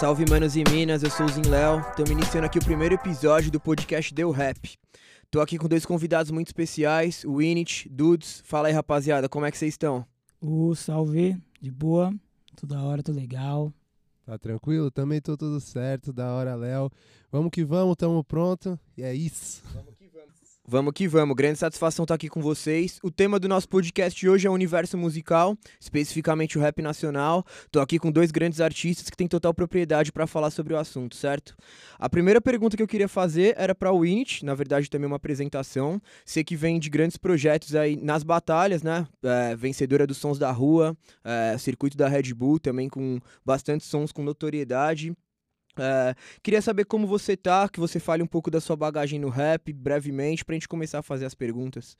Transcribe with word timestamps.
Salve 0.00 0.24
manos 0.28 0.56
e 0.56 0.64
minas, 0.68 1.02
eu 1.02 1.10
sou 1.10 1.26
o 1.26 1.28
Zin 1.28 1.42
Léo. 1.48 1.80
Estamos 1.90 2.10
iniciando 2.10 2.46
aqui 2.46 2.58
o 2.58 2.64
primeiro 2.64 2.94
episódio 2.94 3.50
do 3.50 3.60
podcast 3.60 4.12
Deu 4.12 4.30
Rap. 4.30 4.76
Tô 5.30 5.40
aqui 5.40 5.56
com 5.56 5.68
dois 5.68 5.86
convidados 5.86 6.30
muito 6.30 6.48
especiais, 6.48 7.24
o 7.24 7.40
Init, 7.40 7.88
Dudes. 7.88 8.42
Fala 8.44 8.68
aí, 8.68 8.74
rapaziada, 8.74 9.28
como 9.28 9.46
é 9.46 9.50
que 9.50 9.56
vocês 9.56 9.74
estão? 9.74 10.04
O 10.40 10.74
salve, 10.74 11.36
de 11.60 11.70
boa, 11.70 12.12
tudo 12.56 12.74
da 12.74 12.82
hora, 12.82 13.02
tudo 13.02 13.16
legal. 13.16 13.72
Tá 14.26 14.36
tranquilo? 14.38 14.90
Também 14.90 15.20
tô 15.20 15.36
tudo 15.36 15.60
certo, 15.60 16.12
da 16.12 16.32
hora, 16.32 16.54
Léo. 16.54 16.90
Vamos 17.30 17.50
que 17.50 17.64
vamos, 17.64 17.96
tamo 17.96 18.22
pronto. 18.24 18.78
E 18.96 19.02
é 19.02 19.14
isso. 19.14 19.62
Vamos 19.72 19.94
que 19.96 20.01
vamos. 20.66 20.92
Que 20.94 21.08
vamos, 21.08 21.34
grande 21.36 21.58
satisfação 21.58 22.04
estar 22.04 22.14
aqui 22.14 22.28
com 22.28 22.40
vocês. 22.40 22.98
O 23.02 23.10
tema 23.10 23.38
do 23.38 23.48
nosso 23.48 23.68
podcast 23.68 24.18
de 24.18 24.28
hoje 24.28 24.46
é 24.46 24.50
o 24.50 24.52
universo 24.52 24.96
musical, 24.98 25.56
especificamente 25.80 26.58
o 26.58 26.60
rap 26.60 26.82
nacional. 26.82 27.44
Tô 27.70 27.80
aqui 27.80 27.98
com 27.98 28.10
dois 28.10 28.30
grandes 28.30 28.60
artistas 28.60 29.08
que 29.08 29.16
têm 29.16 29.26
total 29.26 29.54
propriedade 29.54 30.12
para 30.12 30.26
falar 30.26 30.50
sobre 30.50 30.74
o 30.74 30.78
assunto, 30.78 31.16
certo? 31.16 31.56
A 31.98 32.08
primeira 32.08 32.40
pergunta 32.40 32.76
que 32.76 32.82
eu 32.82 32.86
queria 32.86 33.08
fazer 33.08 33.54
era 33.56 33.74
para 33.74 33.92
o 33.92 34.00
Winit, 34.00 34.44
na 34.44 34.54
verdade 34.54 34.90
também 34.90 35.06
uma 35.06 35.16
apresentação. 35.16 36.00
Sei 36.24 36.44
que 36.44 36.56
vem 36.56 36.78
de 36.78 36.90
grandes 36.90 37.16
projetos 37.16 37.74
aí 37.74 37.96
nas 37.96 38.22
batalhas, 38.22 38.82
né? 38.82 39.06
É, 39.22 39.56
vencedora 39.56 40.06
dos 40.06 40.18
Sons 40.18 40.38
da 40.38 40.50
Rua, 40.50 40.96
é, 41.24 41.56
circuito 41.58 41.96
da 41.96 42.08
Red 42.08 42.34
Bull, 42.34 42.58
também 42.58 42.88
com 42.88 43.18
bastante 43.44 43.84
sons 43.84 44.12
com 44.12 44.22
notoriedade. 44.22 45.16
É, 45.78 46.14
queria 46.42 46.60
saber 46.60 46.84
como 46.84 47.06
você 47.06 47.36
tá, 47.36 47.68
que 47.68 47.80
você 47.80 47.98
fale 47.98 48.22
um 48.22 48.26
pouco 48.26 48.50
da 48.50 48.60
sua 48.60 48.76
bagagem 48.76 49.18
no 49.18 49.28
rap, 49.28 49.72
brevemente, 49.72 50.44
pra 50.44 50.54
gente 50.54 50.68
começar 50.68 50.98
a 50.98 51.02
fazer 51.02 51.24
as 51.24 51.34
perguntas. 51.34 51.96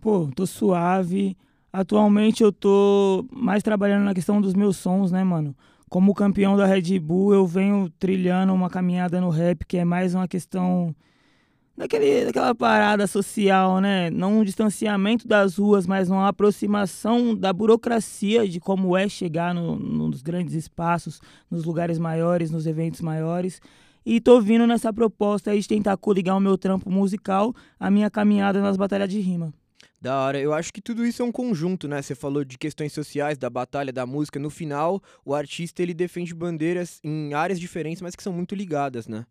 Pô, 0.00 0.28
tô 0.34 0.46
suave. 0.46 1.36
Atualmente 1.72 2.42
eu 2.42 2.52
tô 2.52 3.26
mais 3.30 3.62
trabalhando 3.62 4.04
na 4.04 4.14
questão 4.14 4.40
dos 4.40 4.54
meus 4.54 4.76
sons, 4.76 5.10
né, 5.10 5.22
mano? 5.22 5.54
Como 5.88 6.14
campeão 6.14 6.56
da 6.56 6.66
Red 6.66 6.98
Bull, 6.98 7.34
eu 7.34 7.46
venho 7.46 7.90
trilhando 7.98 8.52
uma 8.52 8.70
caminhada 8.70 9.20
no 9.20 9.30
rap 9.30 9.64
que 9.66 9.76
é 9.78 9.84
mais 9.84 10.14
uma 10.14 10.28
questão 10.28 10.94
daquele, 11.78 12.24
daquela 12.26 12.54
parada 12.54 13.06
social, 13.06 13.80
né? 13.80 14.10
Não 14.10 14.40
um 14.40 14.44
distanciamento 14.44 15.26
das 15.28 15.56
ruas, 15.56 15.86
mas 15.86 16.10
uma 16.10 16.28
aproximação 16.28 17.34
da 17.34 17.52
burocracia 17.52 18.46
de 18.48 18.58
como 18.58 18.96
é 18.96 19.08
chegar 19.08 19.54
no, 19.54 19.76
nos 19.76 20.20
grandes 20.20 20.54
espaços, 20.54 21.20
nos 21.48 21.64
lugares 21.64 21.98
maiores, 21.98 22.50
nos 22.50 22.66
eventos 22.66 23.00
maiores. 23.00 23.60
E 24.04 24.20
tô 24.20 24.40
vindo 24.40 24.66
nessa 24.66 24.92
proposta 24.92 25.52
aí 25.52 25.60
de 25.60 25.68
tentar 25.68 25.96
coligar 25.96 26.36
o 26.36 26.40
meu 26.40 26.58
trampo 26.58 26.90
musical 26.90 27.54
à 27.78 27.90
minha 27.90 28.10
caminhada 28.10 28.60
nas 28.60 28.76
batalhas 28.76 29.08
de 29.08 29.20
rima. 29.20 29.54
Da 30.00 30.20
hora, 30.20 30.40
eu 30.40 30.52
acho 30.52 30.72
que 30.72 30.80
tudo 30.80 31.04
isso 31.04 31.22
é 31.22 31.24
um 31.24 31.32
conjunto, 31.32 31.88
né? 31.88 32.00
Você 32.00 32.14
falou 32.14 32.44
de 32.44 32.56
questões 32.56 32.92
sociais, 32.92 33.36
da 33.36 33.50
batalha, 33.50 33.92
da 33.92 34.06
música. 34.06 34.38
No 34.38 34.48
final, 34.48 35.02
o 35.24 35.34
artista 35.34 35.82
ele 35.82 35.92
defende 35.92 36.32
bandeiras 36.32 37.00
em 37.02 37.34
áreas 37.34 37.58
diferentes, 37.58 38.00
mas 38.00 38.14
que 38.14 38.22
são 38.22 38.32
muito 38.32 38.54
ligadas, 38.54 39.08
né? 39.08 39.26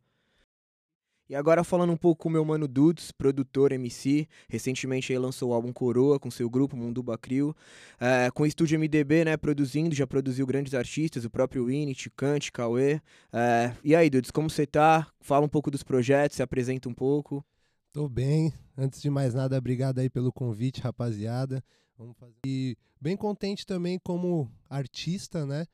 E 1.29 1.35
agora 1.35 1.61
falando 1.61 1.91
um 1.91 1.97
pouco 1.97 2.23
com 2.23 2.29
o 2.29 2.31
meu 2.31 2.45
mano 2.45 2.69
Dudes, 2.69 3.11
produtor, 3.11 3.73
MC, 3.73 4.27
recentemente 4.47 5.11
aí 5.11 5.19
lançou 5.19 5.49
o 5.49 5.53
álbum 5.53 5.73
Coroa 5.73 6.17
com 6.17 6.31
seu 6.31 6.49
grupo 6.49 6.77
Munduba 6.77 7.17
Crew, 7.17 7.53
é, 7.99 8.31
com 8.31 8.43
o 8.43 8.45
estúdio 8.45 8.79
MDB, 8.79 9.25
né, 9.25 9.35
produzindo, 9.35 9.93
já 9.93 10.07
produziu 10.07 10.47
grandes 10.47 10.73
artistas, 10.73 11.25
o 11.25 11.29
próprio 11.29 11.65
Winnie, 11.65 11.95
Kant, 12.15 12.49
Cauê. 12.51 13.01
É, 13.33 13.73
e 13.83 13.93
aí, 13.93 14.09
Dudes, 14.09 14.31
como 14.31 14.49
você 14.49 14.65
tá? 14.65 15.05
Fala 15.19 15.45
um 15.45 15.49
pouco 15.49 15.69
dos 15.69 15.83
projetos, 15.83 16.37
se 16.37 16.43
apresenta 16.43 16.87
um 16.87 16.93
pouco. 16.93 17.45
Tô 17.91 18.07
bem. 18.07 18.53
Antes 18.77 19.01
de 19.01 19.09
mais 19.09 19.33
nada, 19.33 19.57
obrigado 19.57 19.99
aí 19.99 20.09
pelo 20.09 20.31
convite, 20.31 20.79
rapaziada. 20.79 21.61
Vamos 21.97 22.15
fazer. 22.15 22.35
E 22.45 22.77
bem 23.01 23.17
contente 23.17 23.65
também 23.65 23.99
como 23.99 24.49
artista, 24.69 25.45
né? 25.45 25.65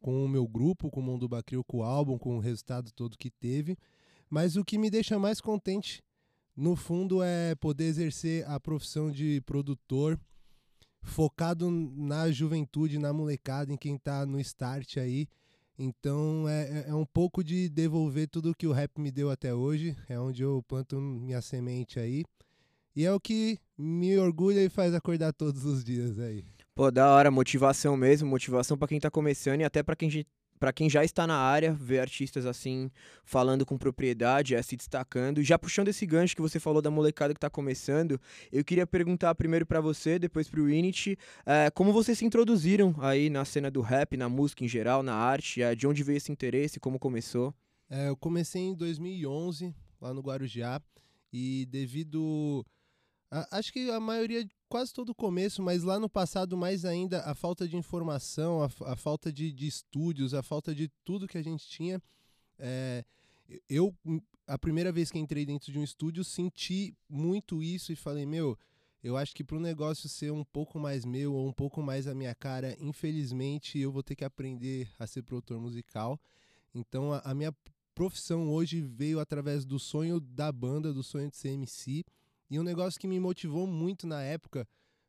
Com 0.00 0.24
o 0.24 0.28
meu 0.28 0.46
grupo, 0.46 0.90
com 0.90 1.00
o 1.00 1.02
Munduba 1.02 1.42
Crew, 1.42 1.64
com 1.64 1.78
o 1.78 1.82
álbum, 1.82 2.16
com 2.16 2.36
o 2.36 2.40
resultado 2.40 2.92
todo 2.92 3.18
que 3.18 3.30
teve. 3.30 3.76
Mas 4.30 4.56
o 4.56 4.64
que 4.64 4.78
me 4.78 4.88
deixa 4.88 5.18
mais 5.18 5.40
contente, 5.40 6.00
no 6.56 6.76
fundo, 6.76 7.20
é 7.22 7.54
poder 7.56 7.84
exercer 7.84 8.48
a 8.48 8.60
profissão 8.60 9.10
de 9.10 9.40
produtor 9.40 10.18
focado 11.02 11.70
na 11.70 12.30
juventude, 12.30 12.98
na 12.98 13.12
molecada, 13.12 13.72
em 13.72 13.76
quem 13.76 13.98
tá 13.98 14.24
no 14.24 14.38
start 14.38 14.98
aí. 14.98 15.26
Então 15.76 16.46
é, 16.48 16.84
é 16.88 16.94
um 16.94 17.06
pouco 17.06 17.42
de 17.42 17.68
devolver 17.68 18.28
tudo 18.28 18.54
que 18.54 18.66
o 18.66 18.72
rap 18.72 19.00
me 19.00 19.10
deu 19.10 19.30
até 19.30 19.52
hoje. 19.54 19.96
É 20.08 20.20
onde 20.20 20.42
eu 20.42 20.62
planto 20.68 21.00
minha 21.00 21.40
semente 21.40 21.98
aí. 21.98 22.24
E 22.94 23.04
é 23.04 23.12
o 23.12 23.18
que 23.18 23.58
me 23.78 24.18
orgulha 24.18 24.62
e 24.62 24.68
faz 24.68 24.94
acordar 24.94 25.32
todos 25.32 25.64
os 25.64 25.82
dias 25.82 26.18
aí. 26.18 26.44
Pô, 26.74 26.90
da 26.90 27.10
hora, 27.10 27.30
motivação 27.30 27.96
mesmo, 27.96 28.28
motivação 28.28 28.76
para 28.76 28.88
quem 28.88 29.00
tá 29.00 29.10
começando 29.10 29.60
e 29.60 29.64
até 29.64 29.82
para 29.82 29.96
quem 29.96 30.10
para 30.60 30.74
quem 30.74 30.90
já 30.90 31.02
está 31.02 31.26
na 31.26 31.38
área, 31.38 31.72
ver 31.72 32.00
artistas 32.00 32.44
assim 32.44 32.90
falando 33.24 33.64
com 33.64 33.78
propriedade, 33.78 34.54
é, 34.54 34.60
se 34.60 34.76
destacando. 34.76 35.42
Já 35.42 35.58
puxando 35.58 35.88
esse 35.88 36.04
gancho 36.04 36.36
que 36.36 36.42
você 36.42 36.60
falou 36.60 36.82
da 36.82 36.90
molecada 36.90 37.32
que 37.32 37.38
está 37.38 37.48
começando, 37.48 38.20
eu 38.52 38.62
queria 38.62 38.86
perguntar 38.86 39.34
primeiro 39.34 39.64
para 39.64 39.80
você, 39.80 40.18
depois 40.18 40.48
para 40.48 40.60
o 40.60 40.68
Init, 40.68 41.18
é, 41.46 41.70
como 41.70 41.94
vocês 41.94 42.18
se 42.18 42.26
introduziram 42.26 42.94
aí 42.98 43.30
na 43.30 43.42
cena 43.46 43.70
do 43.70 43.80
rap, 43.80 44.18
na 44.18 44.28
música 44.28 44.62
em 44.62 44.68
geral, 44.68 45.02
na 45.02 45.14
arte, 45.14 45.62
é, 45.62 45.74
de 45.74 45.86
onde 45.86 46.04
veio 46.04 46.18
esse 46.18 46.30
interesse, 46.30 46.78
como 46.78 46.98
começou? 46.98 47.54
É, 47.88 48.08
eu 48.08 48.16
comecei 48.16 48.60
em 48.60 48.74
2011 48.74 49.74
lá 49.98 50.12
no 50.12 50.20
Guarujá 50.20 50.80
e 51.32 51.66
devido 51.70 52.64
acho 53.50 53.72
que 53.72 53.90
a 53.90 54.00
maioria 54.00 54.44
quase 54.70 54.94
todo 54.94 55.10
o 55.10 55.14
começo, 55.14 55.60
mas 55.60 55.82
lá 55.82 55.98
no 55.98 56.08
passado 56.08 56.56
mais 56.56 56.84
ainda, 56.84 57.22
a 57.22 57.34
falta 57.34 57.66
de 57.66 57.76
informação, 57.76 58.62
a, 58.62 58.70
a 58.92 58.96
falta 58.96 59.32
de, 59.32 59.52
de, 59.52 59.66
estúdios, 59.66 60.32
a 60.32 60.44
falta 60.44 60.72
de 60.72 60.88
tudo 61.04 61.26
que 61.26 61.36
a 61.36 61.42
gente 61.42 61.68
tinha. 61.68 62.00
É, 62.56 63.04
eu, 63.68 63.92
a 64.46 64.56
primeira 64.56 64.92
vez 64.92 65.10
que 65.10 65.18
entrei 65.18 65.44
dentro 65.44 65.72
de 65.72 65.78
um 65.78 65.82
estúdio, 65.82 66.22
senti 66.22 66.96
muito 67.08 67.64
isso 67.64 67.90
e 67.90 67.96
falei, 67.96 68.24
meu, 68.24 68.56
eu 69.02 69.16
acho 69.16 69.34
que 69.34 69.42
para 69.42 69.56
o 69.56 69.60
negócio 69.60 70.08
ser 70.08 70.30
um 70.30 70.44
pouco 70.44 70.78
mais 70.78 71.04
meu 71.04 71.34
ou 71.34 71.48
um 71.48 71.52
pouco 71.52 71.82
mais 71.82 72.06
a 72.06 72.14
minha 72.14 72.34
cara, 72.34 72.76
infelizmente 72.78 73.76
eu 73.76 73.90
vou 73.90 74.04
ter 74.04 74.14
que 74.14 74.24
aprender 74.24 74.88
a 75.00 75.06
ser 75.06 75.22
produtor 75.22 75.60
musical. 75.60 76.18
Então 76.72 77.12
a, 77.12 77.18
a 77.24 77.34
minha 77.34 77.52
profissão 77.92 78.48
hoje 78.48 78.80
veio 78.80 79.18
através 79.18 79.64
do 79.64 79.80
sonho 79.80 80.20
da 80.20 80.52
banda, 80.52 80.92
do 80.92 81.02
sonho 81.02 81.28
de 81.28 81.36
ser 81.36 81.48
MC 81.48 82.04
e 82.50 82.58
um 82.58 82.64
negócio 82.64 82.98
que 82.98 83.06
me 83.06 83.20
motivou 83.20 83.66
muito 83.66 84.06
na 84.06 84.22
época 84.22 84.66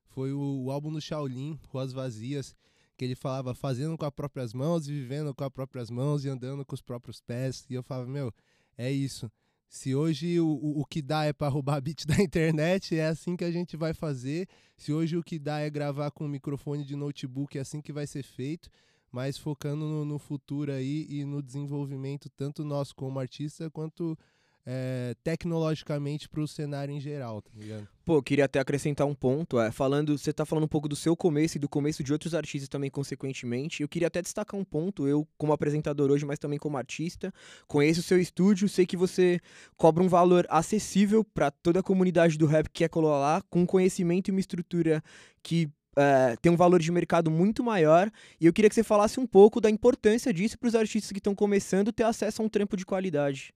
foi 0.09 0.31
o, 0.31 0.65
o 0.65 0.71
álbum 0.71 0.91
do 0.91 1.01
Shaolin, 1.01 1.59
Ruas 1.69 1.91
Vazias, 1.91 2.55
que 2.95 3.05
ele 3.05 3.15
falava 3.15 3.55
fazendo 3.55 3.97
com 3.97 4.05
as 4.05 4.13
próprias 4.13 4.53
mãos 4.53 4.87
e 4.87 4.91
vivendo 4.91 5.33
com 5.33 5.43
as 5.43 5.49
próprias 5.49 5.89
mãos 5.89 6.23
e 6.23 6.29
andando 6.29 6.63
com 6.63 6.75
os 6.75 6.81
próprios 6.81 7.19
pés. 7.19 7.65
E 7.69 7.73
eu 7.73 7.81
falava, 7.81 8.07
meu, 8.07 8.31
é 8.77 8.91
isso. 8.91 9.31
Se 9.67 9.95
hoje 9.95 10.39
o, 10.39 10.47
o, 10.47 10.81
o 10.81 10.85
que 10.85 11.01
dá 11.01 11.23
é 11.23 11.33
para 11.33 11.47
roubar 11.47 11.79
beat 11.81 12.05
da 12.05 12.21
internet, 12.21 12.95
é 12.95 13.07
assim 13.07 13.35
que 13.35 13.43
a 13.43 13.51
gente 13.51 13.75
vai 13.75 13.93
fazer. 13.93 14.47
Se 14.77 14.93
hoje 14.93 15.17
o 15.17 15.23
que 15.23 15.39
dá 15.39 15.59
é 15.59 15.69
gravar 15.69 16.11
com 16.11 16.25
um 16.25 16.29
microfone 16.29 16.83
de 16.83 16.95
notebook, 16.95 17.57
é 17.57 17.61
assim 17.61 17.81
que 17.81 17.93
vai 17.93 18.05
ser 18.05 18.21
feito. 18.21 18.69
Mas 19.11 19.37
focando 19.37 19.85
no, 19.85 20.05
no 20.05 20.19
futuro 20.19 20.71
aí 20.71 21.07
e 21.09 21.25
no 21.25 21.41
desenvolvimento, 21.41 22.29
tanto 22.29 22.63
nosso 22.63 22.95
como 22.95 23.19
artista, 23.19 23.69
quanto 23.71 24.17
é, 24.65 25.15
tecnologicamente 25.23 26.29
para 26.29 26.41
o 26.41 26.47
cenário 26.47 26.93
em 26.93 26.99
geral, 26.99 27.41
tá 27.41 27.49
ligado? 27.55 27.87
Pô, 28.05 28.21
queria 28.21 28.45
até 28.45 28.59
acrescentar 28.59 29.07
um 29.07 29.13
ponto, 29.13 29.59
é, 29.59 29.71
falando, 29.71 30.17
você 30.17 30.33
tá 30.33 30.45
falando 30.45 30.65
um 30.65 30.67
pouco 30.67 30.87
do 30.87 30.95
seu 30.95 31.15
começo 31.15 31.57
e 31.57 31.59
do 31.59 31.69
começo 31.69 32.03
de 32.03 32.11
outros 32.11 32.35
artistas 32.35 32.67
também, 32.67 32.89
consequentemente. 32.89 33.81
Eu 33.81 33.89
queria 33.89 34.07
até 34.07 34.21
destacar 34.21 34.59
um 34.59 34.63
ponto, 34.63 35.07
eu 35.07 35.27
como 35.37 35.53
apresentador 35.53 36.11
hoje, 36.11 36.25
mas 36.25 36.39
também 36.39 36.59
como 36.59 36.77
artista, 36.77 37.33
conheço 37.67 38.01
o 38.01 38.03
seu 38.03 38.19
estúdio, 38.19 38.67
sei 38.67 38.85
que 38.85 38.97
você 38.97 39.39
cobra 39.77 40.03
um 40.03 40.07
valor 40.07 40.45
acessível 40.49 41.23
para 41.23 41.49
toda 41.49 41.79
a 41.79 41.83
comunidade 41.83 42.37
do 42.37 42.45
rap 42.45 42.67
que 42.67 42.83
quer 42.83 42.89
colar 42.89 43.43
com 43.49 43.65
conhecimento 43.65 44.29
e 44.29 44.31
uma 44.31 44.39
estrutura 44.39 45.03
que 45.41 45.69
é, 45.95 46.35
tem 46.41 46.51
um 46.51 46.55
valor 46.55 46.79
de 46.79 46.91
mercado 46.91 47.29
muito 47.29 47.63
maior 47.63 48.09
e 48.39 48.45
eu 48.45 48.53
queria 48.53 48.69
que 48.69 48.75
você 48.75 48.83
falasse 48.83 49.19
um 49.19 49.27
pouco 49.27 49.59
da 49.59 49.69
importância 49.69 50.33
disso 50.33 50.57
para 50.57 50.67
os 50.67 50.75
artistas 50.75 51.11
que 51.11 51.19
estão 51.19 51.35
começando 51.35 51.91
ter 51.91 52.03
acesso 52.03 52.41
a 52.41 52.45
um 52.45 52.49
trampo 52.49 52.77
de 52.77 52.85
qualidade. 52.85 53.53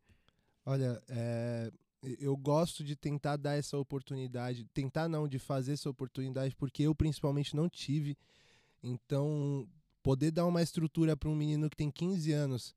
Olha, 0.65 1.01
é, 1.07 1.71
eu 2.19 2.35
gosto 2.35 2.83
de 2.83 2.95
tentar 2.95 3.37
dar 3.37 3.55
essa 3.55 3.77
oportunidade, 3.77 4.65
tentar 4.73 5.07
não, 5.07 5.27
de 5.27 5.39
fazer 5.39 5.73
essa 5.73 5.89
oportunidade, 5.89 6.55
porque 6.55 6.83
eu 6.83 6.95
principalmente 6.95 7.55
não 7.55 7.69
tive. 7.69 8.17
Então, 8.83 9.67
poder 10.03 10.31
dar 10.31 10.45
uma 10.45 10.61
estrutura 10.61 11.17
para 11.17 11.29
um 11.29 11.35
menino 11.35 11.69
que 11.69 11.77
tem 11.77 11.89
15 11.89 12.31
anos, 12.31 12.75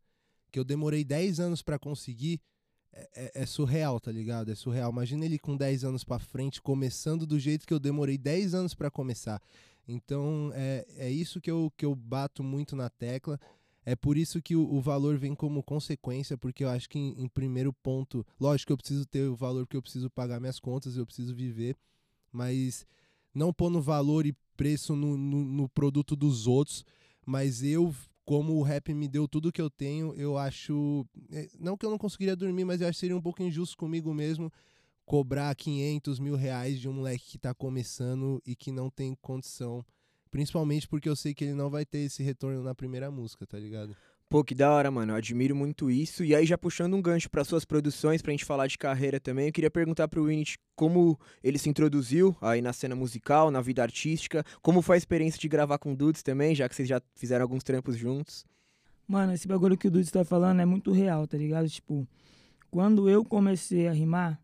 que 0.51 0.59
eu 0.59 0.65
demorei 0.65 1.05
10 1.05 1.41
anos 1.41 1.63
para 1.63 1.79
conseguir, 1.79 2.41
é, 2.93 3.09
é, 3.15 3.43
é, 3.43 3.47
surreal, 3.47 4.01
tá 4.01 4.11
ligado? 4.11 4.51
É 4.51 4.55
surreal. 4.55 4.91
Imagina 4.91 5.25
ele 5.25 5.39
com 5.39 5.57
10 5.57 5.85
anos 5.85 6.05
para 6.05 6.19
frente, 6.19 6.61
começando 6.63 7.27
do 7.27 7.39
jeito 7.39 7.67
que 7.67 7.75
eu 7.75 7.79
demorei 7.79 8.17
10 8.17 8.55
anos 8.55 8.75
para 8.75 8.91
começar. 8.91 9.43
Então, 9.87 10.51
é, 10.55 10.87
é 10.97 11.11
isso 11.11 11.41
que 11.41 11.51
eu, 11.51 11.73
que 11.77 11.85
eu 11.85 11.95
bato 11.95 12.43
muito 12.43 12.75
na 12.75 12.89
tecla. 12.89 13.39
É 13.89 13.97
por 13.97 14.19
isso 14.19 14.43
que 14.43 14.55
o, 14.55 14.71
o, 14.71 14.83
valor 14.83 15.17
vem 15.17 15.35
como 15.35 15.63
consequência, 15.63 16.37
porque 16.37 16.63
eu 16.63 16.69
acho 16.69 16.87
que 16.91 16.99
em, 16.99 17.23
em, 17.23 17.27
primeiro 17.27 17.73
ponto, 17.73 18.23
lógico 18.39 18.67
que 18.67 18.73
eu 18.75 18.77
preciso 18.77 19.07
ter 19.07 19.23
o 19.23 19.35
valor 19.35 19.67
que 19.67 19.79
eu 19.79 19.81
preciso 19.81 20.11
pagar 20.11 20.39
minhas 20.39 20.61
contas, 20.61 20.95
eu 20.95 21.07
preciso 21.07 21.35
viver, 21.35 21.75
mas 22.31 22.87
não 23.35 23.51
pôr 23.51 23.71
no 23.71 23.81
valor 23.81 24.27
e 24.27 24.37
preço 24.59 24.95
no, 24.95 25.17
no, 25.17 25.43
no 25.43 25.69
produto 25.71 26.15
dos 26.15 26.47
outros, 26.47 26.85
mas 27.25 27.63
eu 27.63 27.95
como 28.27 28.57
o 28.57 28.63
rap 28.63 28.93
me 28.93 29.09
deu 29.09 29.27
tudo 29.27 29.51
que 29.51 29.63
eu 29.63 29.71
tenho, 29.71 30.15
eu 30.17 30.37
acho. 30.37 31.07
é, 31.33 31.49
Não 31.59 31.75
que 31.75 31.87
eu 31.87 31.91
não 31.91 31.97
conseguiria 31.97 32.37
dormir, 32.37 32.67
mas 32.67 32.83
eu 32.83 32.89
acho 32.89 32.97
que 32.97 33.01
seria 33.01 33.17
um 33.17 33.23
pouco 33.23 33.43
injusto 33.43 33.75
comigo 33.75 34.13
mesmo 34.13 34.53
cobrar 35.07 35.55
500 35.57 36.19
mil 36.19 36.37
reais 36.37 36.79
de 36.79 36.91
um 36.91 36.93
moleque 36.93 37.25
que 37.25 37.39
tá 37.39 37.55
começando 37.55 38.43
e 38.45 38.55
que 38.55 38.71
não 38.71 38.91
tem 38.91 39.17
condição. 39.23 39.83
Principalmente 40.31 40.87
porque 40.87 41.09
eu 41.09 41.17
sei 41.17 41.35
que 41.35 41.45
ele 41.45 41.55
não 41.55 41.71
vai 41.71 41.85
ter 41.85 41.99
esse 41.99 42.23
retorno 42.23 42.63
na 42.63 42.75
primeira 42.75 43.11
música, 43.11 43.47
tá 43.47 43.59
ligado? 43.59 43.97
Pô, 44.29 44.45
que 44.45 44.55
da 44.55 44.71
hora, 44.71 44.91
mano. 44.91 45.13
Eu 45.13 45.17
admiro 45.17 45.57
muito 45.57 45.91
isso. 45.91 46.23
E 46.23 46.35
aí, 46.35 46.45
já 46.45 46.59
puxando 46.59 46.93
um 46.93 47.01
gancho 47.01 47.31
para 47.31 47.43
suas 47.45 47.65
produções, 47.65 48.21
pra 48.21 48.31
gente 48.31 48.45
falar 48.45 48.67
de 48.67 48.77
carreira 48.77 49.19
também, 49.19 49.47
eu 49.47 49.53
queria 49.53 49.71
perguntar 49.71 50.07
pro 50.07 50.27
Winit 50.27 50.59
como 50.77 51.19
ele 51.43 51.59
se 51.59 51.71
introduziu 51.71 52.37
aí 52.43 52.61
na 52.61 52.75
cena 52.75 52.95
musical, 52.95 53.51
na 53.51 53.63
vida 53.63 53.83
artística, 53.83 54.45
como 54.61 54.83
foi 54.83 54.97
a 54.97 54.99
experiência 54.99 55.41
de 55.41 55.49
gravar 55.49 55.79
com 55.79 55.95
Dudes 55.95 56.23
também, 56.23 56.55
já 56.55 56.69
que 56.69 56.77
vocês 56.77 56.87
já 56.87 57.01
fizeram 57.15 57.43
alguns 57.43 57.65
trampos 57.65 57.97
juntos. 57.97 58.45
Mano, 59.07 59.33
esse 59.33 59.49
bagulho 59.49 59.79
que 59.79 59.89
o 59.89 59.91
Dudes 59.91 60.11
tá 60.11 60.23
falando 60.23 60.61
é 60.61 60.67
muito 60.67 60.93
real, 60.93 61.27
tá 61.27 61.39
ligado? 61.39 61.67
Tipo, 61.67 62.07
quando 62.71 63.09
eu 63.09 63.25
comecei 63.25 63.89
a 63.89 63.93
rimar, 63.93 64.39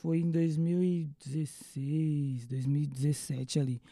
foi 0.00 0.20
em 0.20 0.30
2016, 0.30 2.46
2017 2.46 3.60
ali. 3.60 3.82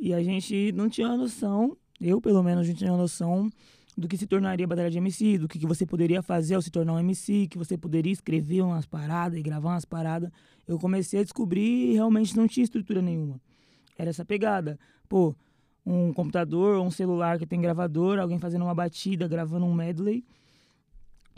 E 0.00 0.14
a 0.14 0.22
gente 0.22 0.72
não 0.72 0.88
tinha 0.88 1.14
noção, 1.14 1.76
eu 2.00 2.22
pelo 2.22 2.42
menos 2.42 2.66
não 2.66 2.74
tinha 2.74 2.96
noção 2.96 3.50
do 3.96 4.08
que 4.08 4.16
se 4.16 4.26
tornaria 4.26 4.66
batalha 4.66 4.90
de 4.90 4.96
MC, 4.96 5.36
do 5.36 5.46
que, 5.46 5.58
que 5.58 5.66
você 5.66 5.84
poderia 5.84 6.22
fazer 6.22 6.54
ao 6.54 6.62
se 6.62 6.70
tornar 6.70 6.94
um 6.94 6.98
MC, 6.98 7.46
que 7.48 7.58
você 7.58 7.76
poderia 7.76 8.10
escrever 8.10 8.62
umas 8.62 8.86
paradas 8.86 9.38
e 9.38 9.42
gravar 9.42 9.74
umas 9.74 9.84
paradas. 9.84 10.30
Eu 10.66 10.78
comecei 10.78 11.20
a 11.20 11.22
descobrir 11.22 11.90
e 11.90 11.92
realmente 11.92 12.34
não 12.34 12.48
tinha 12.48 12.64
estrutura 12.64 13.02
nenhuma. 13.02 13.38
Era 13.98 14.08
essa 14.08 14.24
pegada. 14.24 14.78
Pô, 15.06 15.36
um 15.84 16.14
computador, 16.14 16.80
um 16.80 16.90
celular 16.90 17.38
que 17.38 17.46
tem 17.46 17.60
gravador, 17.60 18.18
alguém 18.18 18.38
fazendo 18.38 18.62
uma 18.62 18.74
batida, 18.74 19.28
gravando 19.28 19.66
um 19.66 19.74
medley. 19.74 20.24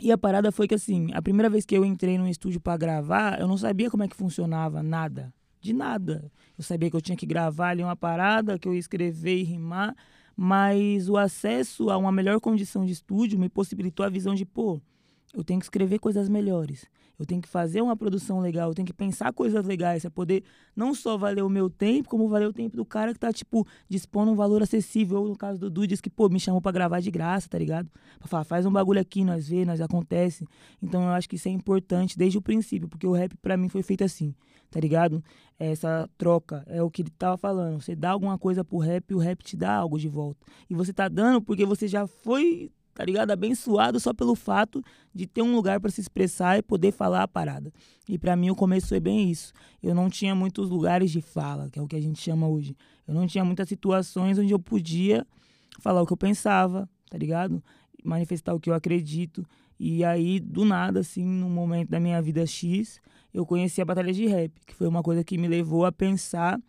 E 0.01 0.13
a 0.13 0.19
parada 0.19 0.53
foi 0.53 0.69
que 0.69 0.75
assim, 0.75 1.09
a 1.13 1.21
primeira 1.21 1.51
vez 1.51 1.65
que 1.65 1.77
eu 1.77 1.85
entrei 1.85 2.17
num 2.17 2.29
estúdio 2.29 2.61
pra 2.61 2.77
gravar, 2.77 3.41
eu 3.41 3.49
não 3.49 3.57
sabia 3.57 3.91
como 3.91 4.05
é 4.05 4.09
que 4.09 4.17
funcionava 4.17 4.83
nada, 4.85 5.33
de 5.63 5.73
nada. 5.73 6.31
Eu 6.59 6.65
sabia 6.65 6.91
que 6.91 6.97
eu 6.97 7.01
tinha 7.01 7.17
que 7.17 7.25
gravar 7.25 7.71
ali 7.71 7.83
uma 7.83 7.97
parada, 7.97 8.59
que 8.59 8.69
eu 8.69 8.75
ia 8.75 8.81
escrever 8.81 9.39
e 9.39 9.45
rimar, 9.45 9.95
mas 10.37 11.09
o 11.09 11.17
acesso 11.17 11.89
a 11.89 11.97
uma 11.97 12.13
melhor 12.13 12.41
condição 12.41 12.85
de 12.85 12.93
estúdio 12.93 13.39
me 13.39 13.49
possibilitou 13.49 14.05
a 14.05 14.09
visão 14.09 14.35
de, 14.35 14.45
pô, 14.45 14.83
eu 15.33 15.43
tenho 15.43 15.59
que 15.59 15.67
escrever 15.67 15.99
coisas 15.99 16.29
melhores. 16.29 16.87
Eu 17.19 17.27
tenho 17.27 17.41
que 17.41 17.49
fazer 17.49 17.81
uma 17.81 17.97
produção 17.97 18.41
legal, 18.41 18.71
eu 18.71 18.75
tenho 18.75 18.87
que 18.87 18.93
pensar 18.93 19.33
coisas 19.33 19.65
legais 19.65 20.03
para 20.03 20.11
poder 20.11 20.43
não 20.75 20.95
só 20.95 21.17
valer 21.17 21.43
o 21.43 21.49
meu 21.49 21.71
tempo, 21.71 22.09
como 22.09 22.29
valer 22.29 22.49
o 22.49 22.53
tempo 22.53 22.77
do 22.77 22.85
cara 22.85 23.13
que 23.13 23.19
tá, 23.19 23.33
tipo, 23.33 23.67
dispondo 23.89 24.33
um 24.33 24.35
valor 24.35 24.63
acessível. 24.63 25.21
Ou 25.21 25.29
no 25.29 25.37
caso 25.37 25.59
do 25.59 25.71
Dudu, 25.71 25.87
diz 25.87 26.01
que, 26.01 26.11
pô, 26.11 26.29
me 26.29 26.41
chamou 26.41 26.61
para 26.61 26.73
gravar 26.73 27.01
de 27.01 27.11
graça, 27.11 27.49
tá 27.49 27.59
ligado? 27.59 27.89
Pra 28.19 28.29
falar, 28.29 28.45
faz 28.45 28.67
um 28.67 28.73
bagulho 28.73 29.01
aqui, 29.01 29.25
nós 29.25 29.49
vê, 29.49 29.65
nós 29.65 29.81
acontece. 29.81 30.45
Então 30.83 31.05
eu 31.05 31.11
acho 31.11 31.29
que 31.29 31.37
isso 31.37 31.49
é 31.49 31.53
importante 31.53 32.19
desde 32.19 32.39
o 32.39 32.43
princípio, 32.43 32.89
porque 32.89 33.07
o 33.07 33.13
rap 33.13 33.37
para 33.37 33.57
mim 33.57 33.69
foi 33.69 33.83
feito 33.83 34.03
assim, 34.03 34.35
tá 34.71 34.81
ligado? 34.81 35.23
Essa 35.59 36.11
troca, 36.19 36.65
é 36.67 36.83
o 36.83 36.91
que 36.91 37.03
ele 37.03 37.11
tava 37.11 37.37
falando. 37.37 37.81
Você 37.81 37.95
dá 37.95 38.11
alguma 38.11 38.37
coisa 38.37 38.65
pro 38.65 38.79
rap 38.79 39.15
o 39.15 39.19
rap 39.19 39.45
te 39.45 39.57
dá 39.57 39.75
algo 39.77 39.99
de 39.99 40.09
volta. 40.09 40.45
E 40.69 40.75
você 40.75 40.93
tá 40.93 41.09
dando 41.09 41.41
porque 41.41 41.65
você 41.65 41.87
já 41.87 42.07
foi 42.07 42.71
tá 42.95 43.05
ligado? 43.05 43.31
Abençoado 43.31 43.99
só 43.99 44.13
pelo 44.13 44.35
fato 44.35 44.83
de 45.15 45.27
ter 45.27 45.43
um 45.43 45.55
lugar 45.55 45.81
para 45.81 45.91
se 45.91 46.01
expressar 46.01 46.59
e 46.59 46.63
poder 46.63 46.93
falar 46.93 47.23
a 47.23 47.29
parada. 47.29 47.73
E 48.09 48.19
para 48.19 48.37
mim 48.37 48.51
o 48.51 48.55
começo 48.55 48.89
foi 48.89 49.01
bem 49.01 49.31
isso. 49.31 49.53
Eu 49.83 49.95
não 49.95 50.11
tinha 50.11 50.35
muitos 50.35 50.69
lugares 50.69 51.11
de 51.11 51.21
fala, 51.21 51.71
que 51.71 51.79
é 51.79 51.83
o 51.83 51.87
que 51.87 51.97
a 51.97 52.01
gente 52.01 52.21
chama 52.21 52.49
hoje. 52.49 52.77
Eu 53.07 53.15
não 53.15 53.27
tinha 53.27 53.45
muitas 53.45 53.69
situações 53.69 54.39
onde 54.39 54.53
eu 54.53 54.59
podia 54.59 55.27
falar 55.81 56.03
o 56.03 56.07
que 56.07 56.13
eu 56.13 56.17
pensava, 56.17 56.89
tá 57.11 57.19
ligado? 57.19 57.63
Manifestar 58.05 58.55
o 58.55 58.61
que 58.61 58.71
eu 58.71 58.75
acredito. 58.75 59.45
E 59.79 60.05
aí, 60.05 60.39
do 60.39 60.65
nada, 60.65 61.01
assim, 61.01 61.25
num 61.25 61.51
momento 61.51 61.89
da 61.89 61.99
minha 61.99 62.21
vida 62.23 62.47
X, 62.47 63.01
eu 63.33 63.47
conheci 63.47 63.81
a 63.81 63.85
batalha 63.85 64.13
de 64.13 64.27
rap, 64.27 64.53
que 64.67 64.75
foi 64.75 64.87
uma 64.87 65.03
coisa 65.03 65.25
que 65.25 65.39
me 65.39 65.49
levou 65.49 65.85
a 65.85 65.93
pensar 65.93 66.61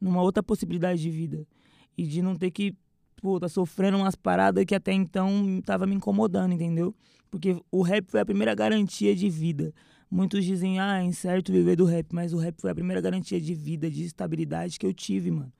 numa 0.00 0.22
outra 0.22 0.42
possibilidade 0.42 1.00
de 1.00 1.10
vida. 1.10 1.46
E 1.96 2.06
de 2.06 2.22
não 2.22 2.36
ter 2.36 2.50
que 2.50 2.74
pô, 3.22 3.38
tá 3.38 3.48
sofrendo 3.48 3.96
umas 3.96 4.16
paradas 4.16 4.64
que 4.64 4.74
até 4.74 4.92
então 4.92 5.62
tava 5.64 5.86
me 5.86 5.94
incomodando, 5.94 6.52
entendeu? 6.52 6.94
Porque 7.30 7.56
o 7.70 7.80
rap 7.80 8.10
foi 8.10 8.20
a 8.20 8.26
primeira 8.26 8.54
garantia 8.54 9.14
de 9.14 9.30
vida. 9.30 9.72
Muitos 10.10 10.44
dizem, 10.44 10.78
ah, 10.80 11.00
é 11.00 11.04
incerto 11.04 11.52
viver 11.52 11.76
do 11.76 11.86
rap, 11.86 12.08
mas 12.12 12.34
o 12.34 12.36
rap 12.36 12.60
foi 12.60 12.70
a 12.70 12.74
primeira 12.74 13.00
garantia 13.00 13.40
de 13.40 13.54
vida, 13.54 13.88
de 13.88 14.04
estabilidade 14.04 14.78
que 14.78 14.84
eu 14.84 14.92
tive, 14.92 15.30
mano. 15.30 15.52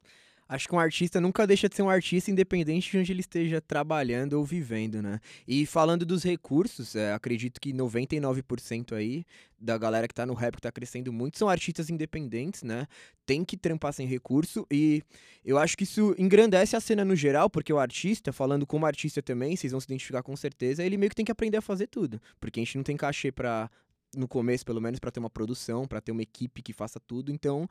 Acho 0.47 0.67
que 0.67 0.75
um 0.75 0.79
artista 0.79 1.21
nunca 1.21 1.47
deixa 1.47 1.69
de 1.69 1.75
ser 1.75 1.81
um 1.81 1.89
artista, 1.89 2.29
independente 2.29 2.91
de 2.91 2.97
onde 2.97 3.11
ele 3.11 3.21
esteja 3.21 3.61
trabalhando 3.61 4.33
ou 4.33 4.43
vivendo, 4.43 5.01
né? 5.01 5.19
E 5.47 5.65
falando 5.65 6.05
dos 6.05 6.23
recursos, 6.23 6.95
é, 6.95 7.13
acredito 7.13 7.59
que 7.59 7.73
99% 7.73 8.93
aí 8.93 9.25
da 9.59 9.77
galera 9.77 10.07
que 10.07 10.13
tá 10.13 10.25
no 10.25 10.33
rap, 10.33 10.55
que 10.55 10.61
tá 10.61 10.71
crescendo 10.71 11.13
muito, 11.13 11.37
são 11.37 11.47
artistas 11.47 11.89
independentes, 11.89 12.63
né? 12.63 12.85
Tem 13.25 13.45
que 13.45 13.55
trampar 13.55 13.93
sem 13.93 14.05
recurso 14.05 14.67
e 14.69 15.01
eu 15.45 15.57
acho 15.57 15.77
que 15.77 15.85
isso 15.85 16.13
engrandece 16.17 16.75
a 16.75 16.81
cena 16.81 17.05
no 17.05 17.15
geral, 17.15 17.49
porque 17.49 17.71
o 17.71 17.79
artista, 17.79 18.33
falando 18.33 18.67
como 18.67 18.85
artista 18.85 19.21
também, 19.21 19.55
vocês 19.55 19.71
vão 19.71 19.79
se 19.79 19.87
identificar 19.87 20.21
com 20.21 20.35
certeza, 20.35 20.83
ele 20.83 20.97
meio 20.97 21.09
que 21.09 21.15
tem 21.15 21.25
que 21.25 21.31
aprender 21.31 21.57
a 21.57 21.61
fazer 21.61 21.87
tudo. 21.87 22.21
Porque 22.39 22.59
a 22.59 22.63
gente 22.63 22.75
não 22.75 22.83
tem 22.83 22.97
cachê 22.97 23.31
pra, 23.31 23.71
no 24.15 24.27
começo 24.27 24.65
pelo 24.65 24.81
menos, 24.81 24.99
pra 24.99 25.09
ter 25.09 25.19
uma 25.19 25.29
produção, 25.29 25.87
pra 25.87 26.01
ter 26.01 26.11
uma 26.11 26.21
equipe 26.21 26.61
que 26.61 26.73
faça 26.73 26.99
tudo, 26.99 27.31
então 27.31 27.67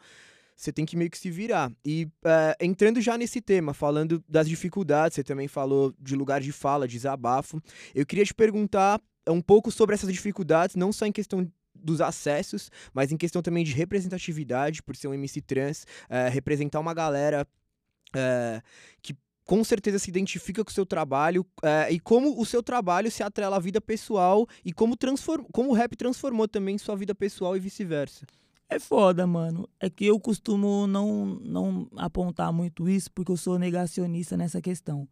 você 0.57 0.73
tem 0.73 0.85
que 0.85 0.97
meio 0.97 1.11
que 1.11 1.19
se 1.19 1.31
virar. 1.31 1.73
E 1.85 2.09
é, 2.25 2.57
entrando 2.61 3.01
já 3.01 3.17
nesse 3.19 3.41
tema, 3.41 3.75
falando 3.75 4.23
das 4.29 4.49
dificuldades, 4.49 5.17
você 5.17 5.25
também 5.25 5.49
falou 5.49 5.95
de 5.99 6.15
lugar 6.15 6.41
de 6.41 6.53
fala, 6.53 6.87
de 6.87 6.95
desabafo. 6.95 7.61
Eu 7.95 8.07
queria 8.07 8.25
te 8.25 8.35
perguntar 8.35 9.01
um 9.29 9.41
pouco 9.41 9.71
sobre 9.71 9.95
essas 9.95 10.13
dificuldades, 10.13 10.77
não 10.77 10.93
só 10.93 11.07
em 11.07 11.13
questão 11.13 11.51
dos 11.75 12.01
acessos, 12.01 12.71
mas 12.93 13.11
em 13.11 13.17
questão 13.17 13.43
também 13.43 13.65
de 13.65 13.73
representatividade, 13.73 14.83
por 14.83 14.95
ser 14.95 15.09
um 15.09 15.15
MC 15.15 15.41
trans, 15.41 15.87
é, 16.09 16.29
representar 16.29 16.81
uma 16.81 16.95
galera 16.95 17.47
é, 18.15 18.63
que 19.01 19.17
com 19.45 19.65
certeza 19.65 19.99
se 19.99 20.09
identifica 20.09 20.65
com 20.65 20.71
o 20.71 20.73
seu 20.73 20.87
trabalho 20.87 21.45
e 21.91 21.99
como 21.99 22.41
o 22.41 22.47
seu 22.47 22.63
trabalho 22.63 23.11
se 23.11 23.25
atrela 23.25 23.57
à 23.57 23.59
vida 23.59 23.81
pessoal 23.81 24.47
e 24.65 24.73
como, 24.73 24.97
transform, 24.97 25.45
como 25.53 25.71
o 25.71 25.73
rap 25.73 25.97
transformou 25.97 26.47
também 26.47 26.79
sua 26.79 26.95
vida 26.95 27.13
pessoal 27.13 27.57
e 27.57 27.61
vice-versa. 27.61 28.25
É 28.73 28.79
foda, 28.79 29.27
mano. 29.27 29.69
É 29.79 29.91
que 29.91 30.07
eu 30.07 30.19
costumo 30.19 30.87
não, 30.87 31.39
não 31.45 31.87
apontar 31.95 32.51
muito 32.51 32.89
isso 32.89 33.13
porque 33.13 33.31
eu 33.31 33.37
sou 33.37 33.58
negacionista 33.58 34.35
nessa 34.35 34.63
questão. 34.63 35.06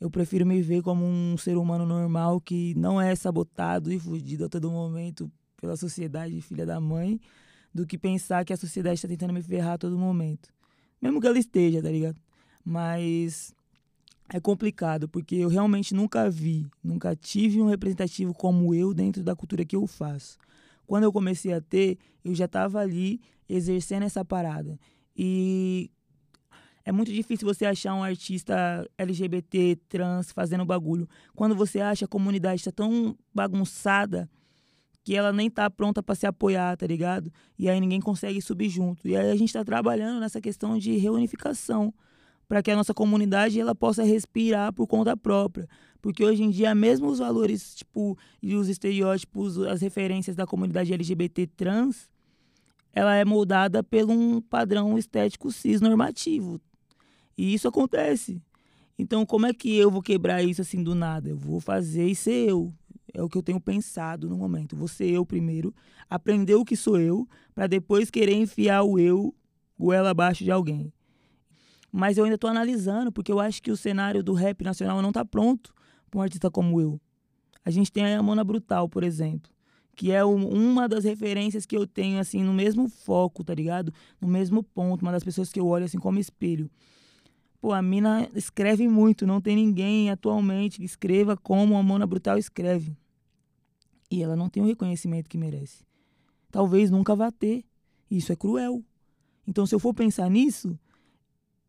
Eu 0.00 0.08
prefiro 0.08 0.46
me 0.46 0.62
ver 0.62 0.80
como 0.80 1.04
um 1.04 1.36
ser 1.36 1.56
humano 1.56 1.84
normal 1.84 2.40
que 2.40 2.72
não 2.76 3.00
é 3.00 3.12
sabotado 3.16 3.92
e 3.92 3.98
fudido 3.98 4.44
a 4.44 4.48
todo 4.48 4.70
momento 4.70 5.28
pela 5.60 5.76
sociedade, 5.76 6.40
filha 6.40 6.64
da 6.64 6.78
mãe, 6.78 7.20
do 7.74 7.84
que 7.84 7.98
pensar 7.98 8.44
que 8.44 8.52
a 8.52 8.56
sociedade 8.56 8.94
está 8.94 9.08
tentando 9.08 9.32
me 9.32 9.42
ferrar 9.42 9.72
a 9.72 9.78
todo 9.78 9.98
momento. 9.98 10.48
Mesmo 11.02 11.20
que 11.20 11.26
ela 11.26 11.38
esteja, 11.38 11.82
tá 11.82 11.90
ligado? 11.90 12.20
Mas 12.64 13.52
é 14.28 14.38
complicado, 14.38 15.08
porque 15.08 15.34
eu 15.34 15.48
realmente 15.48 15.94
nunca 15.94 16.30
vi, 16.30 16.64
nunca 16.82 17.16
tive 17.16 17.60
um 17.60 17.66
representativo 17.66 18.32
como 18.32 18.72
eu 18.72 18.94
dentro 18.94 19.24
da 19.24 19.34
cultura 19.34 19.64
que 19.64 19.74
eu 19.74 19.84
faço. 19.84 20.38
Quando 20.86 21.04
eu 21.04 21.12
comecei 21.12 21.52
a 21.52 21.60
ter, 21.60 21.98
eu 22.24 22.34
já 22.34 22.44
estava 22.44 22.80
ali 22.80 23.20
exercendo 23.48 24.04
essa 24.04 24.24
parada. 24.24 24.78
E 25.16 25.90
é 26.84 26.92
muito 26.92 27.12
difícil 27.12 27.46
você 27.46 27.64
achar 27.64 27.94
um 27.94 28.02
artista 28.02 28.88
LGBT, 28.98 29.76
trans, 29.88 30.30
fazendo 30.32 30.64
bagulho. 30.64 31.08
Quando 31.34 31.54
você 31.54 31.80
acha 31.80 32.04
a 32.04 32.08
comunidade 32.08 32.60
está 32.60 32.72
tão 32.72 33.16
bagunçada 33.32 34.28
que 35.02 35.14
ela 35.14 35.32
nem 35.32 35.50
tá 35.50 35.68
pronta 35.68 36.02
para 36.02 36.14
se 36.14 36.26
apoiar, 36.26 36.76
tá 36.76 36.86
ligado? 36.86 37.30
E 37.58 37.68
aí 37.68 37.78
ninguém 37.80 38.00
consegue 38.00 38.40
subir 38.40 38.68
junto. 38.68 39.06
E 39.06 39.16
aí 39.16 39.30
a 39.30 39.36
gente 39.36 39.48
está 39.48 39.64
trabalhando 39.64 40.20
nessa 40.20 40.40
questão 40.40 40.78
de 40.78 40.96
reunificação 40.96 41.92
para 42.48 42.62
que 42.62 42.70
a 42.70 42.76
nossa 42.76 42.94
comunidade 42.94 43.58
ela 43.58 43.74
possa 43.74 44.02
respirar 44.02 44.72
por 44.72 44.86
conta 44.86 45.16
própria. 45.16 45.68
Porque 46.00 46.24
hoje 46.24 46.42
em 46.42 46.50
dia, 46.50 46.74
mesmo 46.74 47.08
os 47.08 47.18
valores, 47.18 47.74
tipo, 47.74 48.18
e 48.42 48.54
os 48.54 48.68
estereótipos, 48.68 49.58
as 49.58 49.80
referências 49.80 50.36
da 50.36 50.46
comunidade 50.46 50.92
LGBT 50.92 51.46
trans, 51.46 52.10
ela 52.92 53.14
é 53.14 53.24
moldada 53.24 53.82
por 53.82 54.10
um 54.10 54.40
padrão 54.40 54.96
estético 54.98 55.50
cis 55.50 55.80
normativo. 55.80 56.60
E 57.36 57.54
isso 57.54 57.66
acontece. 57.66 58.40
Então, 58.98 59.26
como 59.26 59.46
é 59.46 59.52
que 59.52 59.76
eu 59.76 59.90
vou 59.90 60.02
quebrar 60.02 60.42
isso 60.42 60.60
assim 60.60 60.82
do 60.82 60.94
nada? 60.94 61.28
Eu 61.28 61.36
vou 61.36 61.58
fazer 61.58 62.06
e 62.06 62.14
ser 62.14 62.48
eu. 62.50 62.72
É 63.12 63.22
o 63.22 63.28
que 63.28 63.36
eu 63.36 63.42
tenho 63.42 63.60
pensado 63.60 64.28
no 64.28 64.36
momento. 64.36 64.76
Vou 64.76 64.88
ser 64.88 65.10
eu 65.10 65.24
primeiro, 65.24 65.74
aprender 66.08 66.54
o 66.54 66.64
que 66.64 66.76
sou 66.76 67.00
eu, 67.00 67.28
para 67.54 67.66
depois 67.66 68.10
querer 68.10 68.34
enfiar 68.34 68.82
o 68.82 68.98
eu 68.98 69.34
goela 69.78 70.10
abaixo 70.10 70.44
de 70.44 70.50
alguém. 70.50 70.92
Mas 71.96 72.18
eu 72.18 72.24
ainda 72.24 72.34
estou 72.34 72.50
analisando, 72.50 73.12
porque 73.12 73.30
eu 73.30 73.38
acho 73.38 73.62
que 73.62 73.70
o 73.70 73.76
cenário 73.76 74.20
do 74.20 74.32
rap 74.32 74.64
nacional 74.64 75.00
não 75.00 75.10
está 75.10 75.24
pronto 75.24 75.72
para 76.10 76.18
um 76.18 76.22
artista 76.22 76.50
como 76.50 76.80
eu. 76.80 77.00
A 77.64 77.70
gente 77.70 77.92
tem 77.92 78.16
a 78.16 78.20
Mona 78.20 78.42
Brutal, 78.42 78.88
por 78.88 79.04
exemplo, 79.04 79.48
que 79.94 80.10
é 80.10 80.24
um, 80.24 80.44
uma 80.48 80.88
das 80.88 81.04
referências 81.04 81.64
que 81.64 81.76
eu 81.76 81.86
tenho, 81.86 82.18
assim, 82.18 82.42
no 82.42 82.52
mesmo 82.52 82.88
foco, 82.88 83.44
tá 83.44 83.54
ligado? 83.54 83.94
No 84.20 84.26
mesmo 84.26 84.60
ponto, 84.60 85.02
uma 85.02 85.12
das 85.12 85.22
pessoas 85.22 85.52
que 85.52 85.60
eu 85.60 85.68
olho, 85.68 85.84
assim, 85.84 85.96
como 85.96 86.18
espelho. 86.18 86.68
pô, 87.60 87.72
a 87.72 87.80
mina 87.80 88.28
escreve 88.34 88.88
muito, 88.88 89.24
não 89.24 89.40
tem 89.40 89.54
ninguém 89.54 90.10
atualmente 90.10 90.78
que 90.78 90.84
escreva 90.84 91.36
como 91.36 91.76
a 91.76 91.82
Mona 91.84 92.08
Brutal 92.08 92.36
escreve. 92.36 92.92
E 94.10 94.20
ela 94.20 94.34
não 94.34 94.48
tem 94.48 94.60
o 94.60 94.66
reconhecimento 94.66 95.30
que 95.30 95.38
merece. 95.38 95.84
Talvez 96.50 96.90
nunca 96.90 97.14
vá 97.14 97.30
ter. 97.30 97.64
Isso 98.10 98.32
é 98.32 98.36
cruel. 98.36 98.82
Então, 99.46 99.64
se 99.64 99.72
eu 99.72 99.78
for 99.78 99.94
pensar 99.94 100.28
nisso, 100.28 100.76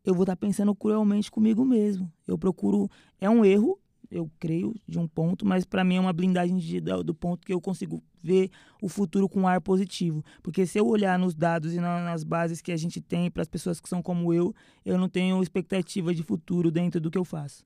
eu 0.06 0.14
vou 0.14 0.22
estar 0.22 0.36
pensando 0.36 0.74
cruelmente 0.74 1.30
comigo 1.30 1.64
mesmo. 1.64 2.10
Eu 2.26 2.38
procuro. 2.38 2.88
É 3.20 3.28
um 3.28 3.44
erro, 3.44 3.78
eu 4.10 4.30
creio, 4.38 4.72
de 4.86 4.98
um 4.98 5.08
ponto, 5.08 5.44
mas 5.44 5.64
para 5.64 5.82
mim 5.82 5.96
é 5.96 6.00
uma 6.00 6.12
blindagem 6.12 6.56
de, 6.56 6.80
do 6.80 7.14
ponto 7.14 7.44
que 7.44 7.52
eu 7.52 7.60
consigo 7.60 8.02
ver 8.22 8.50
o 8.80 8.88
futuro 8.88 9.28
com 9.28 9.48
ar 9.48 9.60
positivo. 9.60 10.24
Porque 10.42 10.64
se 10.64 10.78
eu 10.78 10.86
olhar 10.86 11.18
nos 11.18 11.34
dados 11.34 11.74
e 11.74 11.80
na, 11.80 12.02
nas 12.04 12.22
bases 12.22 12.60
que 12.60 12.70
a 12.70 12.76
gente 12.76 13.00
tem 13.00 13.30
para 13.30 13.42
as 13.42 13.48
pessoas 13.48 13.80
que 13.80 13.88
são 13.88 14.00
como 14.00 14.32
eu, 14.32 14.54
eu 14.84 14.96
não 14.96 15.08
tenho 15.08 15.42
expectativa 15.42 16.14
de 16.14 16.22
futuro 16.22 16.70
dentro 16.70 17.00
do 17.00 17.10
que 17.10 17.18
eu 17.18 17.24
faço. 17.24 17.64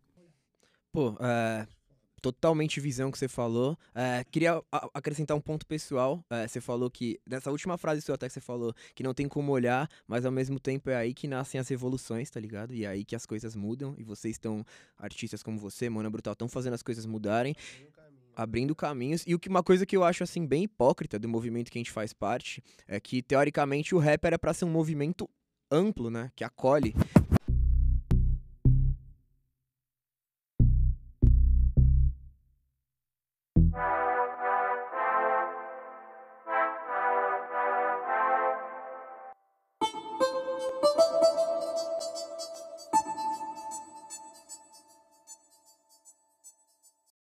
Pô, 0.93 1.15
é, 1.21 1.67
totalmente 2.21 2.81
visão 2.81 3.11
que 3.11 3.19
você 3.19 3.29
falou. 3.29 3.77
É, 3.95 4.25
queria 4.31 4.63
acrescentar 4.95 5.37
um 5.37 5.41
ponto 5.41 5.67
pessoal. 5.67 6.25
É, 6.31 6.47
você 6.47 6.61
falou 6.61 6.91
que, 6.91 7.21
nessa 7.27 7.51
última 7.51 7.77
frase 7.79 8.03
sua 8.03 8.15
até 8.15 8.29
que 8.29 8.35
você 8.35 8.41
falou, 8.41 8.75
que 8.95 9.03
não 9.03 9.15
tem 9.15 9.27
como 9.27 9.53
olhar, 9.53 9.89
mas 10.07 10.25
ao 10.25 10.33
mesmo 10.33 10.61
tempo 10.61 10.91
é 10.91 10.97
aí 10.97 11.15
que 11.15 11.27
nascem 11.27 11.61
as 11.61 11.69
revoluções, 11.69 12.31
tá 12.31 12.39
ligado? 12.39 12.75
E 12.75 12.85
é 12.85 12.89
aí 12.89 13.05
que 13.05 13.17
as 13.17 13.27
coisas 13.27 13.57
mudam. 13.57 13.95
E 13.99 14.03
vocês 14.03 14.35
estão, 14.35 14.65
artistas 14.99 15.43
como 15.43 15.59
você, 15.59 15.89
Mona 15.89 16.11
Brutal, 16.11 16.33
estão 16.33 16.49
fazendo 16.49 16.75
as 16.75 16.83
coisas 16.83 17.07
mudarem. 17.07 17.55
Abrindo 18.37 18.75
caminhos. 18.75 19.25
E 19.27 19.35
o 19.35 19.39
que 19.39 19.49
uma 19.49 19.63
coisa 19.63 19.85
que 19.85 19.97
eu 19.97 20.05
acho 20.05 20.23
assim 20.23 20.47
bem 20.47 20.65
hipócrita 20.65 21.19
do 21.19 21.29
movimento 21.29 21.71
que 21.71 21.79
a 21.79 21.81
gente 21.81 21.91
faz 21.91 22.13
parte 22.13 22.63
é 22.87 23.01
que 23.01 23.23
teoricamente 23.23 23.95
o 23.95 23.99
rap 23.99 24.25
era 24.25 24.39
para 24.39 24.55
ser 24.55 24.65
um 24.65 24.71
movimento 24.71 25.29
amplo, 25.71 26.11
né, 26.11 26.31
que 26.35 26.45
acolhe. 26.45 26.95